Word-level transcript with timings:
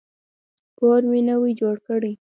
کور 0.79 1.01
مي 1.11 1.19
نوی 1.29 1.51
جوړ 1.59 1.75
کی. 1.85 2.11